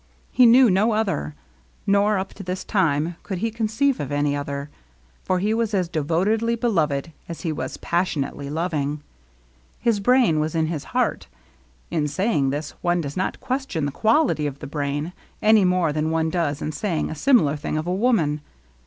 He 0.31 0.47
knew 0.47 0.67
no 0.71 0.93
other, 0.93 1.35
nor 1.85 2.17
up 2.17 2.33
to 2.33 2.41
this 2.41 2.63
time 2.63 3.17
could 3.21 3.37
he 3.37 3.51
conceive 3.51 3.99
of 3.99 4.11
any 4.11 4.35
other; 4.35 4.71
for 5.23 5.37
he 5.37 5.53
was 5.53 5.75
as 5.75 5.87
devotedly 5.87 6.55
beloved 6.55 7.11
as 7.29 7.41
he 7.41 7.51
was 7.51 7.77
passionately 7.77 8.49
loving. 8.49 9.01
His 9.79 9.99
brain 9.99 10.39
was 10.39 10.55
in 10.55 10.65
his 10.65 10.85
heart. 10.85 11.27
In 11.91 12.07
saying 12.07 12.49
this 12.49 12.71
one 12.81 12.99
does 12.99 13.15
not 13.15 13.39
question 13.41 13.85
the 13.85 13.91
quality 13.91 14.47
of 14.47 14.57
the 14.57 14.65
brain, 14.65 15.13
any 15.39 15.63
more 15.65 15.93
than 15.93 16.09
one 16.09 16.31
does 16.31 16.63
in 16.63 16.71
saying 16.71 17.11
a 17.11 17.15
similar 17.15 17.55
thing 17.55 17.77
of 17.77 17.85
a 17.85 17.93
woman. 17.93 18.41